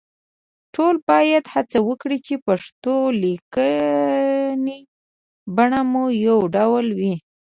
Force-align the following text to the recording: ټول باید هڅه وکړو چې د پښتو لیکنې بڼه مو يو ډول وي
ټول 0.73 0.95
باید 1.09 1.43
هڅه 1.53 1.79
وکړو 1.87 2.17
چې 2.25 2.33
د 2.37 2.43
پښتو 2.45 2.95
لیکنې 3.23 4.79
بڼه 5.55 5.79
مو 5.91 6.03
يو 6.27 6.39
ډول 6.55 6.85
وي 6.99 7.13